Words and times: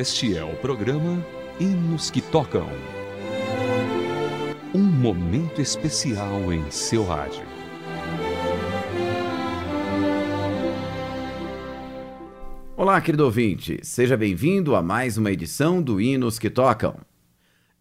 Este 0.00 0.34
é 0.34 0.42
o 0.42 0.56
programa 0.56 1.22
Hinos 1.60 2.10
que 2.10 2.22
Tocam. 2.22 2.66
Um 4.74 4.82
momento 4.82 5.60
especial 5.60 6.50
em 6.50 6.70
seu 6.70 7.04
rádio. 7.04 7.42
Olá, 12.74 12.98
querido 13.02 13.26
ouvinte, 13.26 13.78
seja 13.82 14.16
bem-vindo 14.16 14.74
a 14.74 14.80
mais 14.82 15.18
uma 15.18 15.30
edição 15.30 15.82
do 15.82 16.00
Hinos 16.00 16.38
que 16.38 16.48
Tocam. 16.48 16.96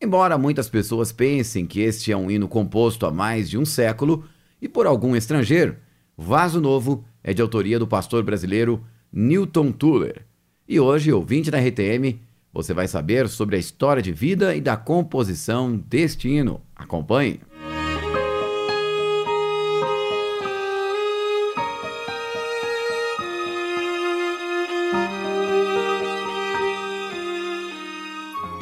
Embora 0.01 0.37
muitas 0.37 0.67
pessoas 0.67 1.13
pensem 1.13 1.65
que 1.65 1.79
este 1.79 2.11
é 2.11 2.17
um 2.17 2.29
hino 2.29 2.49
composto 2.49 3.05
há 3.05 3.11
mais 3.11 3.49
de 3.49 3.57
um 3.57 3.63
século 3.63 4.25
e 4.61 4.67
por 4.67 4.85
algum 4.85 5.15
estrangeiro, 5.15 5.77
Vaso 6.17 6.59
Novo 6.59 7.05
é 7.23 7.33
de 7.33 7.41
autoria 7.41 7.79
do 7.79 7.87
pastor 7.87 8.23
brasileiro 8.23 8.83
Newton 9.09 9.71
Tuller. 9.71 10.27
E 10.71 10.79
hoje, 10.79 11.11
ouvinte 11.11 11.49
da 11.49 11.57
RTM, 11.59 12.19
você 12.53 12.75
vai 12.75 12.87
saber 12.87 13.27
sobre 13.27 13.55
a 13.55 13.59
história 13.59 14.03
de 14.03 14.11
vida 14.11 14.55
e 14.55 14.61
da 14.61 14.77
composição 14.77 15.75
deste 15.75 16.29
hino. 16.29 16.61
Acompanhe! 16.75 17.41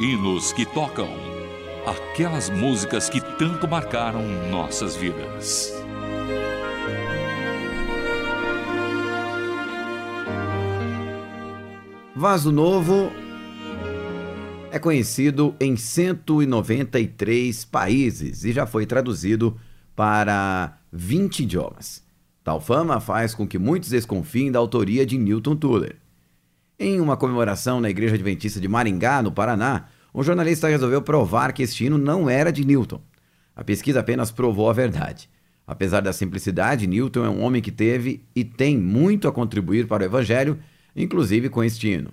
Hinos 0.00 0.54
que 0.54 0.64
tocam. 0.64 1.10
Aquelas 1.84 2.48
músicas 2.48 3.10
que 3.10 3.20
tanto 3.36 3.68
marcaram 3.68 4.22
nossas 4.50 4.96
vidas. 4.96 5.74
Vaso 12.18 12.50
Novo 12.50 13.12
é 14.72 14.78
conhecido 14.80 15.54
em 15.60 15.76
193 15.76 17.64
países 17.66 18.42
e 18.44 18.50
já 18.50 18.66
foi 18.66 18.86
traduzido 18.86 19.56
para 19.94 20.78
20 20.92 21.44
idiomas. 21.44 22.02
Tal 22.42 22.60
fama 22.60 22.98
faz 22.98 23.36
com 23.36 23.46
que 23.46 23.56
muitos 23.56 23.90
desconfiem 23.90 24.50
da 24.50 24.58
autoria 24.58 25.06
de 25.06 25.16
Newton 25.16 25.54
Tuller. 25.54 25.94
Em 26.76 27.00
uma 27.00 27.16
comemoração 27.16 27.80
na 27.80 27.88
Igreja 27.88 28.16
Adventista 28.16 28.58
de 28.58 28.66
Maringá, 28.66 29.22
no 29.22 29.30
Paraná, 29.30 29.84
um 30.12 30.24
jornalista 30.24 30.66
resolveu 30.66 31.00
provar 31.00 31.52
que 31.52 31.62
este 31.62 31.84
hino 31.84 31.98
não 31.98 32.28
era 32.28 32.50
de 32.50 32.64
Newton. 32.64 33.00
A 33.54 33.62
pesquisa 33.62 34.00
apenas 34.00 34.32
provou 34.32 34.68
a 34.68 34.72
verdade. 34.72 35.30
Apesar 35.64 36.00
da 36.00 36.12
simplicidade, 36.12 36.88
Newton 36.88 37.24
é 37.24 37.30
um 37.30 37.44
homem 37.44 37.62
que 37.62 37.70
teve 37.70 38.24
e 38.34 38.42
tem 38.42 38.76
muito 38.76 39.28
a 39.28 39.32
contribuir 39.32 39.86
para 39.86 40.02
o 40.02 40.06
Evangelho, 40.06 40.58
inclusive 40.94 41.48
com 41.48 41.62
este 41.62 41.88
hino. 41.88 42.10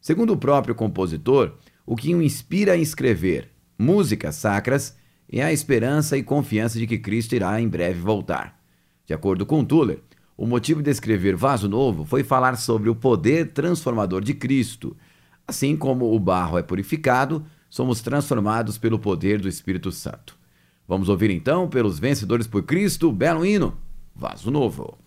Segundo 0.00 0.32
o 0.32 0.36
próprio 0.36 0.74
compositor, 0.74 1.54
o 1.84 1.96
que 1.96 2.14
o 2.14 2.22
inspira 2.22 2.72
a 2.72 2.76
escrever 2.76 3.50
músicas 3.78 4.36
sacras 4.36 4.96
é 5.30 5.42
a 5.42 5.52
esperança 5.52 6.16
e 6.16 6.22
confiança 6.22 6.78
de 6.78 6.86
que 6.86 6.98
Cristo 6.98 7.34
irá 7.34 7.60
em 7.60 7.68
breve 7.68 8.00
voltar. 8.00 8.60
De 9.04 9.12
acordo 9.14 9.44
com 9.44 9.64
Tuller, 9.64 10.00
o 10.36 10.46
motivo 10.46 10.82
de 10.82 10.90
escrever 10.90 11.34
Vaso 11.34 11.68
Novo 11.68 12.04
foi 12.04 12.22
falar 12.22 12.56
sobre 12.56 12.88
o 12.88 12.94
poder 12.94 13.52
transformador 13.52 14.22
de 14.22 14.34
Cristo. 14.34 14.96
Assim 15.46 15.76
como 15.76 16.14
o 16.14 16.20
barro 16.20 16.58
é 16.58 16.62
purificado, 16.62 17.44
somos 17.70 18.00
transformados 18.00 18.78
pelo 18.78 18.98
poder 18.98 19.40
do 19.40 19.48
Espírito 19.48 19.90
Santo. 19.90 20.36
Vamos 20.86 21.08
ouvir 21.08 21.30
então, 21.30 21.68
pelos 21.68 21.98
vencedores 21.98 22.46
por 22.46 22.62
Cristo, 22.62 23.08
o 23.08 23.12
belo 23.12 23.44
hino, 23.44 23.76
Vaso 24.14 24.50
Novo. 24.50 24.98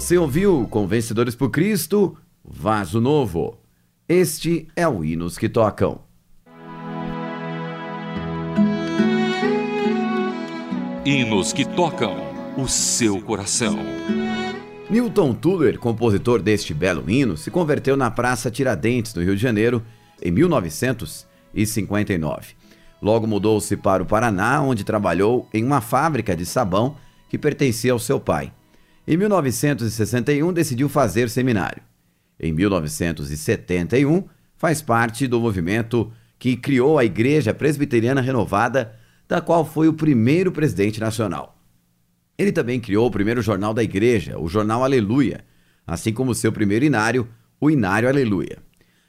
Você 0.00 0.16
ouviu 0.16 0.66
com 0.70 0.86
Vencedores 0.86 1.34
por 1.34 1.50
Cristo, 1.50 2.16
Vaso 2.42 3.02
Novo. 3.02 3.58
Este 4.08 4.66
é 4.74 4.88
o 4.88 5.04
Hinos 5.04 5.36
que 5.36 5.46
Tocam. 5.46 6.00
Hinos 11.04 11.52
que 11.52 11.66
tocam 11.66 12.16
o 12.56 12.66
seu 12.66 13.20
coração. 13.20 13.76
Newton 14.88 15.34
Tuller, 15.34 15.78
compositor 15.78 16.40
deste 16.40 16.72
belo 16.72 17.04
hino, 17.06 17.36
se 17.36 17.50
converteu 17.50 17.94
na 17.94 18.10
Praça 18.10 18.50
Tiradentes, 18.50 19.14
no 19.14 19.22
Rio 19.22 19.36
de 19.36 19.42
Janeiro, 19.42 19.82
em 20.22 20.30
1959. 20.30 22.54
Logo 23.02 23.26
mudou-se 23.26 23.76
para 23.76 24.02
o 24.02 24.06
Paraná, 24.06 24.62
onde 24.62 24.82
trabalhou 24.82 25.46
em 25.52 25.62
uma 25.62 25.82
fábrica 25.82 26.34
de 26.34 26.46
sabão 26.46 26.96
que 27.28 27.36
pertencia 27.36 27.92
ao 27.92 27.98
seu 27.98 28.18
pai. 28.18 28.50
Em 29.10 29.16
1961, 29.16 30.52
decidiu 30.52 30.88
fazer 30.88 31.28
seminário. 31.28 31.82
Em 32.38 32.52
1971, 32.52 34.22
faz 34.56 34.80
parte 34.80 35.26
do 35.26 35.40
movimento 35.40 36.12
que 36.38 36.56
criou 36.56 36.96
a 36.96 37.04
Igreja 37.04 37.52
Presbiteriana 37.52 38.20
Renovada, 38.20 38.94
da 39.28 39.40
qual 39.40 39.64
foi 39.64 39.88
o 39.88 39.94
primeiro 39.94 40.52
presidente 40.52 41.00
nacional. 41.00 41.60
Ele 42.38 42.52
também 42.52 42.78
criou 42.78 43.08
o 43.08 43.10
primeiro 43.10 43.42
jornal 43.42 43.74
da 43.74 43.82
igreja, 43.82 44.38
o 44.38 44.46
Jornal 44.46 44.84
Aleluia, 44.84 45.44
assim 45.84 46.12
como 46.12 46.32
seu 46.32 46.52
primeiro 46.52 46.84
inário, 46.84 47.26
o 47.60 47.68
Inário 47.68 48.08
Aleluia. 48.08 48.58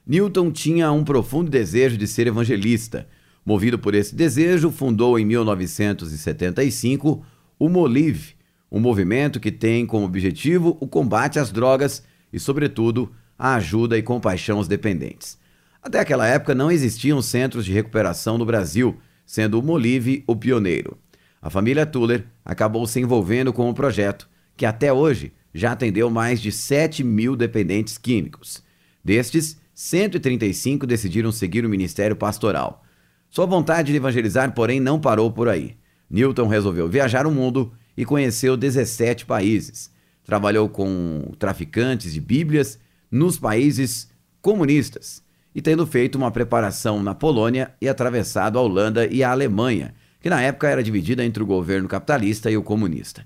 Newton 0.04 0.52
tinha 0.52 0.92
um 0.92 1.04
profundo 1.04 1.52
desejo 1.52 1.96
de 1.96 2.08
ser 2.08 2.26
evangelista. 2.26 3.08
Movido 3.46 3.78
por 3.78 3.94
esse 3.94 4.16
desejo, 4.16 4.72
fundou 4.72 5.20
em 5.20 5.26
1975 5.26 7.24
o 7.60 7.70
Molive, 7.70 8.41
um 8.72 8.80
movimento 8.80 9.40
que 9.40 9.52
tem 9.52 9.86
como 9.86 10.06
objetivo 10.06 10.78
o 10.80 10.88
combate 10.88 11.38
às 11.38 11.52
drogas 11.52 12.04
e, 12.32 12.40
sobretudo, 12.40 13.12
a 13.38 13.56
ajuda 13.56 13.98
e 13.98 14.04
compaixão 14.04 14.58
aos 14.58 14.68
dependentes. 14.68 15.38
Até 15.84 16.00
aquela 16.00 16.28
época 16.28 16.56
não 16.56 16.72
existiam 16.72 17.22
centros 17.22 17.66
de 17.66 17.74
recuperação 17.74 18.38
no 18.38 18.46
Brasil, 18.46 18.98
sendo 19.26 19.60
o 19.60 19.64
Molive 19.64 20.24
o 20.28 20.36
pioneiro. 20.36 20.98
A 21.42 21.50
família 21.50 21.86
Tuller 21.86 22.26
acabou 22.46 22.86
se 22.86 23.00
envolvendo 23.00 23.52
com 23.52 23.70
o 23.70 23.74
projeto, 23.74 24.30
que 24.56 24.66
até 24.66 24.94
hoje 24.94 25.34
já 25.54 25.72
atendeu 25.72 26.10
mais 26.10 26.40
de 26.40 26.52
7 26.52 27.04
mil 27.04 27.36
dependentes 27.36 27.98
químicos. 27.98 28.64
Destes, 29.04 29.60
135 29.74 30.86
decidiram 30.86 31.32
seguir 31.32 31.66
o 31.66 31.70
ministério 31.70 32.16
pastoral. 32.16 32.84
Sua 33.30 33.46
vontade 33.46 33.92
de 33.92 33.98
evangelizar, 33.98 34.54
porém, 34.54 34.80
não 34.80 35.00
parou 35.00 35.32
por 35.32 35.50
aí. 35.50 35.76
Newton 36.10 36.48
resolveu 36.48 36.88
viajar 36.88 37.26
o 37.26 37.32
mundo 37.32 37.74
e 37.96 38.06
conheceu 38.06 38.56
17 38.56 39.26
países. 39.26 39.92
Trabalhou 40.24 40.70
com 40.70 41.32
traficantes 41.38 42.14
de 42.14 42.22
Bíblias 42.22 42.80
nos 43.10 43.38
países 43.38 44.10
comunistas 44.42 45.24
e 45.54 45.62
tendo 45.62 45.86
feito 45.86 46.16
uma 46.16 46.32
preparação 46.32 47.04
na 47.04 47.14
Polônia 47.14 47.74
e 47.82 47.90
atravessado 47.90 48.58
a 48.58 48.62
Holanda 48.62 49.06
e 49.06 49.24
a 49.24 49.32
Alemanha, 49.32 49.94
que 50.22 50.30
na 50.30 50.42
época 50.42 50.70
era 50.70 50.84
dividida 50.84 51.26
entre 51.26 51.44
o 51.44 51.46
governo 51.46 51.88
capitalista 51.88 52.50
e 52.50 52.56
o 52.56 52.64
comunista. 52.64 53.26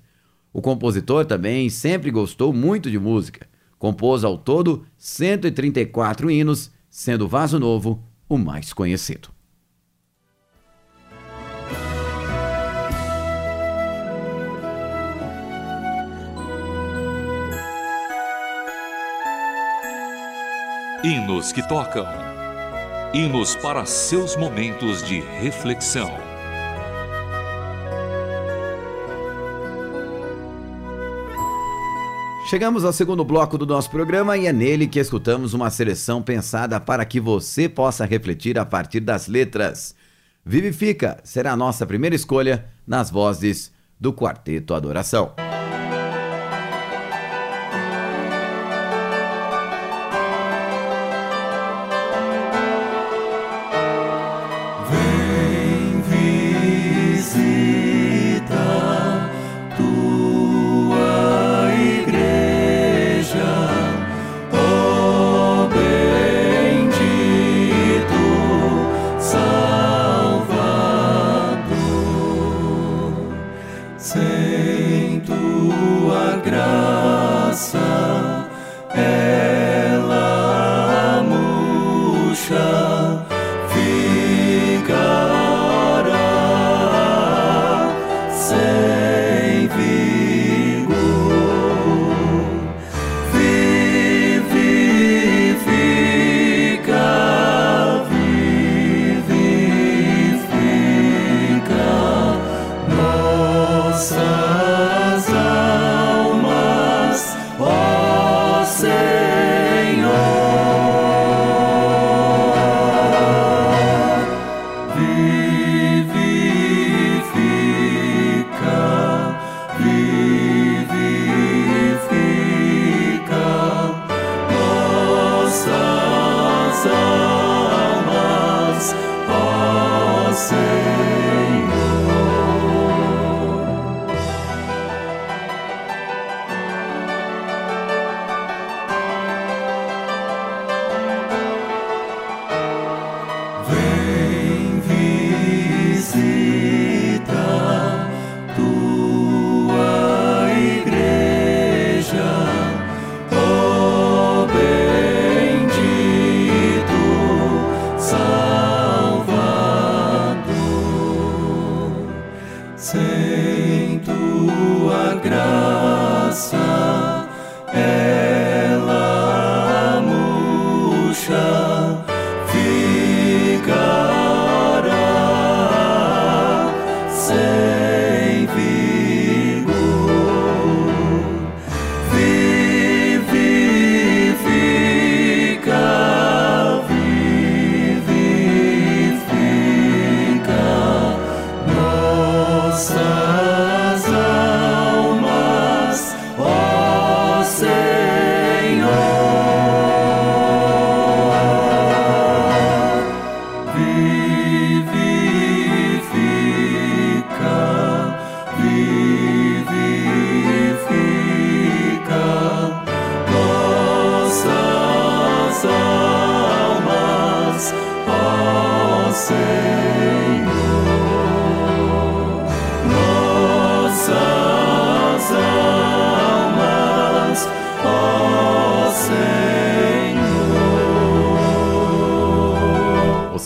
O 0.52 0.60
compositor 0.62 1.24
também 1.26 1.68
sempre 1.68 2.10
gostou 2.10 2.52
muito 2.52 2.90
de 2.90 2.98
música. 2.98 3.46
Compôs 3.78 4.24
ao 4.24 4.38
todo 4.38 4.86
134 4.96 6.30
hinos, 6.30 6.70
sendo 6.88 7.28
Vaso 7.28 7.58
Novo 7.58 8.02
o 8.28 8.38
mais 8.38 8.72
conhecido. 8.72 9.35
Hinos 21.08 21.52
que 21.52 21.62
tocam. 21.62 22.04
Hinos 23.14 23.54
para 23.54 23.86
seus 23.86 24.34
momentos 24.34 25.06
de 25.06 25.20
reflexão. 25.20 26.10
Chegamos 32.50 32.84
ao 32.84 32.92
segundo 32.92 33.24
bloco 33.24 33.56
do 33.56 33.64
nosso 33.64 33.88
programa 33.88 34.36
e 34.36 34.48
é 34.48 34.52
nele 34.52 34.88
que 34.88 34.98
escutamos 34.98 35.54
uma 35.54 35.70
seleção 35.70 36.20
pensada 36.20 36.80
para 36.80 37.04
que 37.04 37.20
você 37.20 37.68
possa 37.68 38.04
refletir 38.04 38.58
a 38.58 38.66
partir 38.66 38.98
das 38.98 39.28
letras. 39.28 39.94
Vivifica 40.44 41.20
será 41.22 41.52
a 41.52 41.56
nossa 41.56 41.86
primeira 41.86 42.16
escolha 42.16 42.66
nas 42.84 43.12
vozes 43.12 43.72
do 44.00 44.12
Quarteto 44.12 44.74
Adoração. 44.74 45.45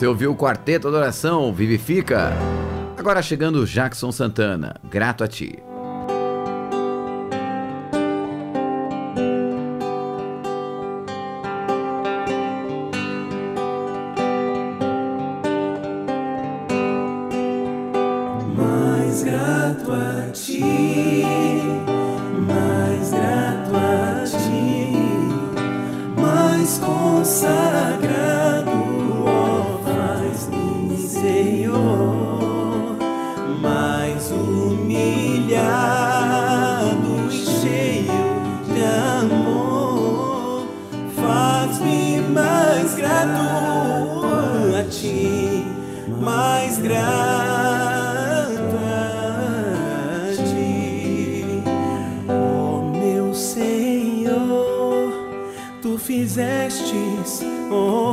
Você 0.01 0.07
ouviu 0.07 0.33
o 0.33 0.35
Quarteto 0.35 0.89
Adoração, 0.89 1.53
Vivifica. 1.53 2.33
Agora 2.97 3.21
chegando 3.21 3.67
Jackson 3.67 4.11
Santana, 4.11 4.75
Grato 4.89 5.23
a 5.23 5.29
Ti. 5.29 5.63
Mais 46.21 46.79
grato 46.79 47.01
a 48.77 50.33
ti. 50.37 51.63
Oh 52.29 52.83
meu 52.99 53.35
Senhor, 53.35 55.13
tu 55.81 55.99
fizestes 55.99 57.43
por 57.69 58.10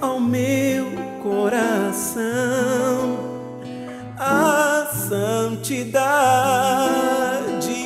ao 0.00 0.20
meu 0.20 0.86
coração. 1.22 2.22
A 4.18 4.88
santidade, 4.92 5.92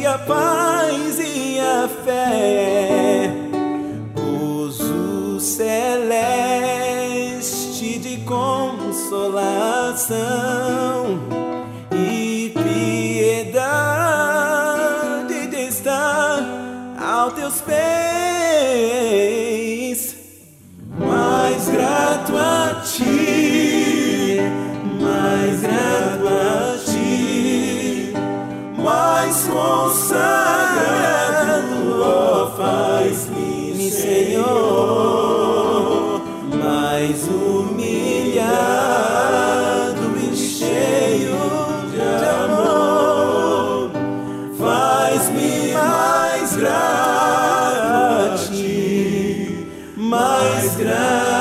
a 0.07 0.19
paz 0.19 1.19
e 1.19 1.59
a 1.61 1.89
fé, 2.05 3.31
gozo 4.15 5.39
celeste 5.41 6.79
de 7.99 8.17
consolação 8.19 9.43
humilhado 37.43 38.45
e 40.19 40.37
cheio 40.37 41.37
de 41.91 42.01
amor, 42.45 43.91
faz-me 44.59 45.73
mais 45.73 46.57
grato 46.57 48.33
a 48.33 48.37
ti, 48.37 49.67
mais 49.97 50.77
grato 50.77 51.32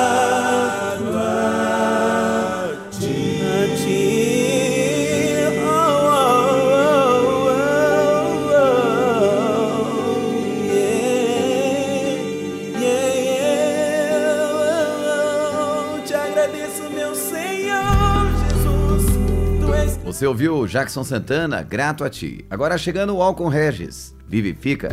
Você 20.21 20.27
ouviu 20.27 20.67
Jackson 20.67 21.03
Santana, 21.03 21.63
Grato 21.63 22.03
a 22.03 22.09
Ti. 22.11 22.45
Agora 22.47 22.77
chegando 22.77 23.15
o 23.15 23.23
Alcon 23.23 23.47
Regis, 23.47 24.15
Vivifica. 24.27 24.89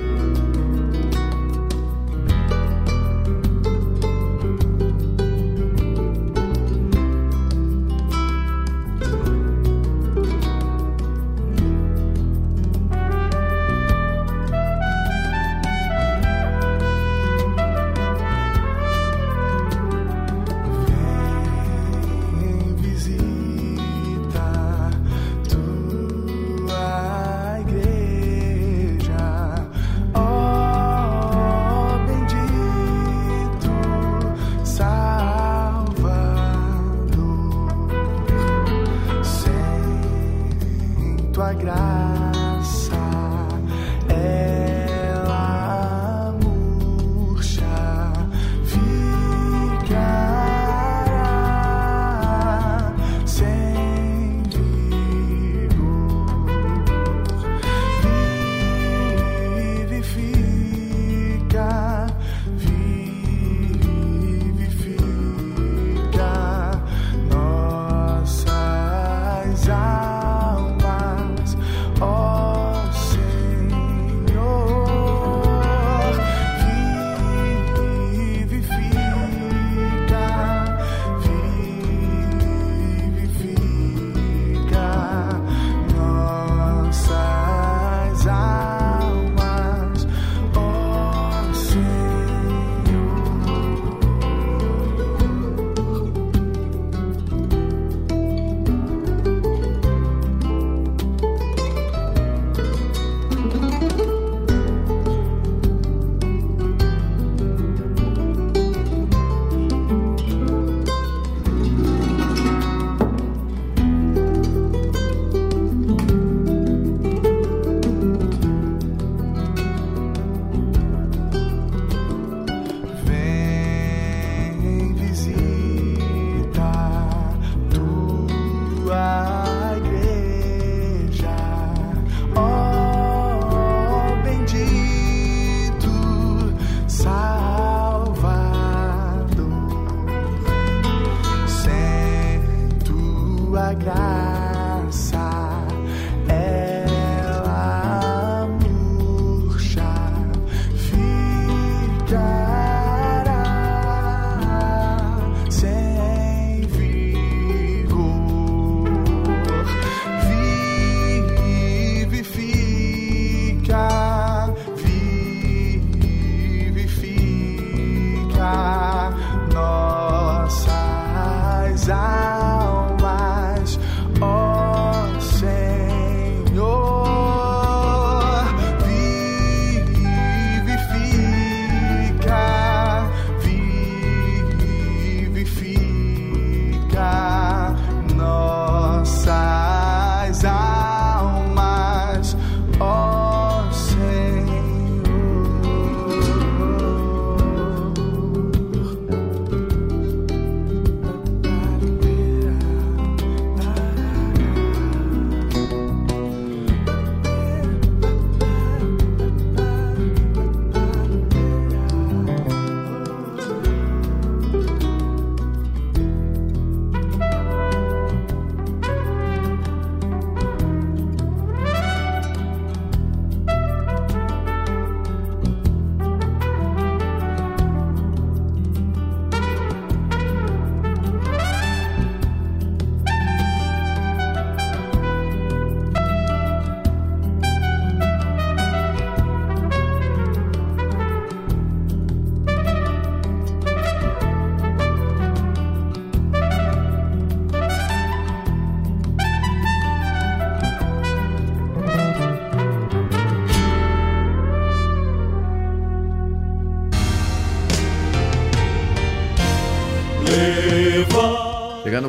tua. 143.48 144.47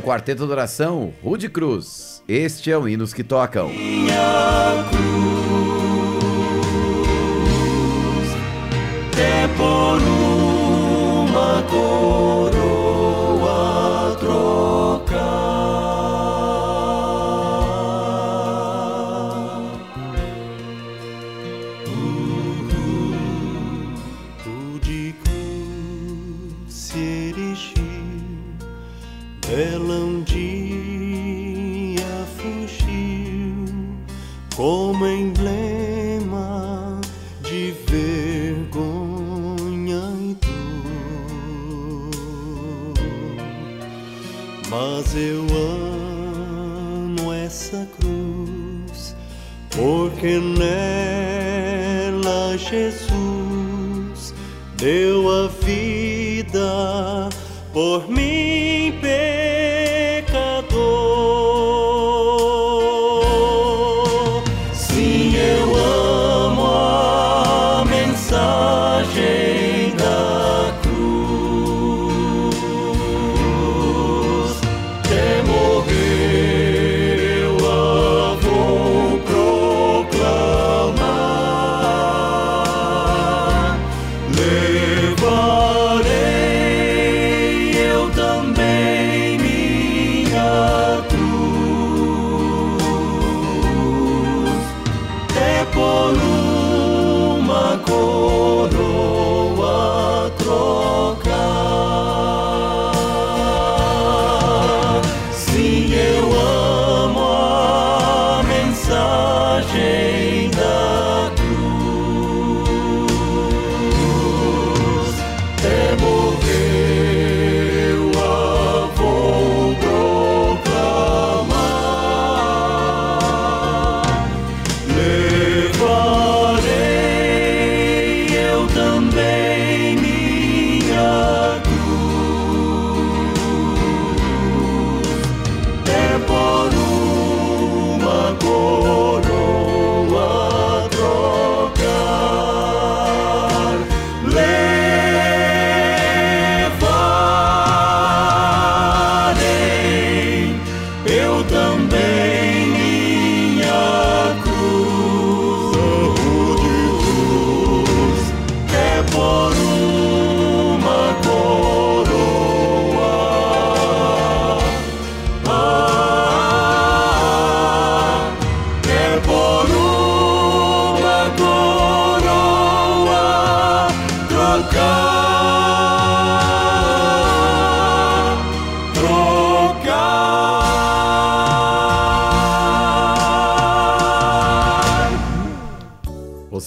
Quarteto 0.09 0.47
de 0.47 0.51
oração, 0.51 1.13
Rude 1.23 1.47
Cruz. 1.47 2.23
Este 2.27 2.71
é 2.71 2.77
o 2.79 2.89
Hinos 2.89 3.13
que 3.13 3.23
Tocam. 3.23 3.69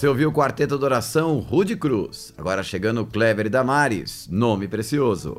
Você 0.03 0.09
ouviu 0.09 0.27
o 0.27 0.33
quarteto 0.33 0.77
de 0.77 0.83
oração 0.83 1.39
Rude 1.39 1.77
Cruz. 1.77 2.33
Agora 2.37 2.61
chegando 2.61 2.99
o 2.99 3.05
Clever 3.05 3.49
Damares, 3.49 4.27
nome 4.29 4.67
precioso. 4.67 5.37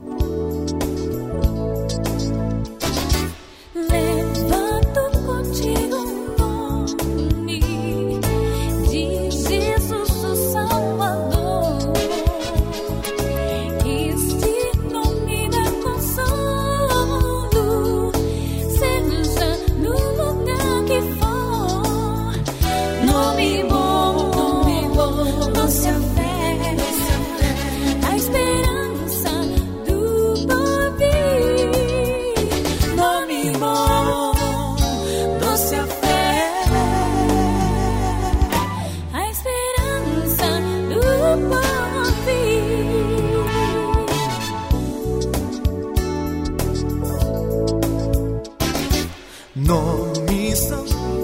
E 50.30 50.54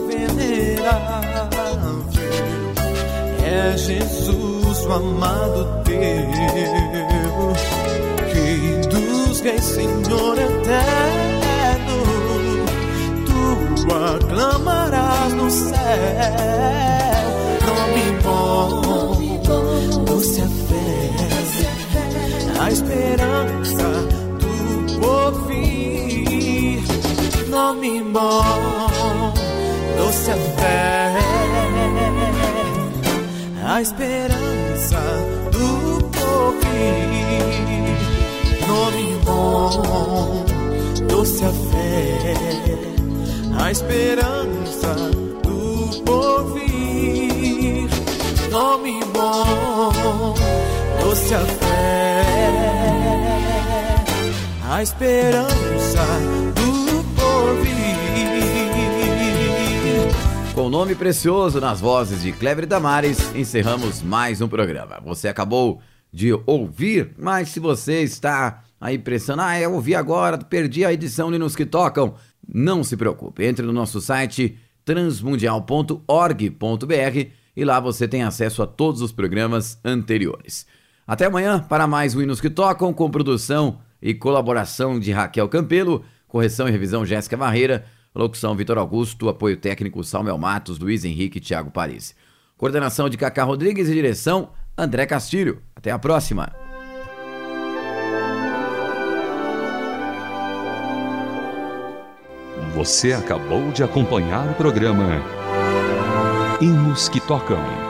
venerável 0.06 1.60
é 3.44 3.76
Jesus, 3.76 4.86
o 4.86 4.92
amado 4.92 5.82
teu, 5.84 5.96
Rei 8.32 8.80
dos 8.88 9.40
reis, 9.40 9.64
Senhor 9.64 10.38
eterno. 10.38 12.00
Tu 13.26 13.94
aclamarás 13.94 15.32
no 15.34 15.50
céu, 15.50 15.74
nome 17.66 18.04
bom, 18.22 19.42
doce 20.04 20.42
a 20.42 20.48
fé, 20.68 21.10
a 22.60 22.70
esperança 22.70 23.88
do 24.38 25.00
porvir 25.00 26.49
nome 27.60 28.02
bom, 28.04 29.34
doce 29.98 30.30
a 30.30 30.36
fé, 30.56 31.14
a 33.62 33.82
esperança 33.82 35.02
do 35.52 36.00
porvir. 36.16 37.50
Nome 38.66 39.08
bom, 39.26 40.44
doce 41.06 41.44
a 41.44 41.52
fé, 41.70 42.34
a 43.62 43.70
esperança 43.70 44.94
do 45.42 46.02
porvir. 46.02 47.90
Nome 48.50 49.00
bom, 49.12 50.34
doce 51.02 51.34
a 51.34 51.40
fé 51.40 51.80
a 54.70 54.82
esperança 54.82 56.06
do 56.54 56.69
Com 60.54 60.68
nome 60.68 60.94
precioso 60.94 61.60
nas 61.60 61.80
vozes 61.80 62.22
de 62.22 62.32
Cleber 62.32 62.66
Damares, 62.66 63.34
encerramos 63.34 64.02
mais 64.02 64.40
um 64.40 64.48
programa. 64.48 65.00
Você 65.04 65.28
acabou 65.28 65.80
de 66.12 66.32
ouvir, 66.46 67.12
mas 67.18 67.48
se 67.48 67.60
você 67.60 68.02
está 68.02 68.62
aí 68.80 68.98
pensando, 68.98 69.42
ah, 69.42 69.58
eu 69.58 69.72
ouvi 69.72 69.94
agora, 69.94 70.38
perdi 70.38 70.84
a 70.84 70.92
edição 70.92 71.30
de 71.30 71.38
Nos 71.38 71.56
Que 71.56 71.64
Tocam, 71.64 72.14
não 72.46 72.84
se 72.84 72.96
preocupe, 72.96 73.44
entre 73.44 73.64
no 73.64 73.72
nosso 73.72 74.00
site 74.00 74.58
transmundial.org.br 74.84 77.30
e 77.56 77.64
lá 77.64 77.80
você 77.80 78.08
tem 78.08 78.22
acesso 78.22 78.62
a 78.62 78.66
todos 78.66 79.02
os 79.02 79.12
programas 79.12 79.78
anteriores. 79.84 80.66
Até 81.06 81.26
amanhã 81.26 81.60
para 81.60 81.86
mais 81.86 82.14
um 82.14 82.22
Hinos 82.22 82.40
que 82.40 82.50
Tocam, 82.50 82.92
com 82.92 83.10
produção 83.10 83.78
e 84.00 84.14
colaboração 84.14 84.98
de 84.98 85.12
Raquel 85.12 85.48
Campelo, 85.48 86.04
correção 86.30 86.68
e 86.68 86.70
revisão 86.70 87.04
Jéssica 87.04 87.36
Barreira, 87.36 87.84
locução 88.14 88.54
Vitor 88.54 88.78
Augusto, 88.78 89.28
apoio 89.28 89.56
técnico 89.56 90.02
Samuel 90.02 90.38
Matos, 90.38 90.78
Luiz 90.78 91.04
Henrique 91.04 91.38
e 91.38 91.40
Thiago 91.40 91.70
Paris. 91.70 92.14
Coordenação 92.56 93.08
de 93.08 93.16
Cacá 93.16 93.42
Rodrigues 93.42 93.88
e 93.88 93.92
direção 93.92 94.50
André 94.78 95.06
Castilho. 95.06 95.62
Até 95.74 95.90
a 95.90 95.98
próxima. 95.98 96.52
Você 102.74 103.12
acabou 103.12 103.72
de 103.72 103.82
acompanhar 103.82 104.48
o 104.48 104.54
programa 104.54 105.20
Hinos 106.60 107.08
que 107.08 107.20
Tocam. 107.20 107.89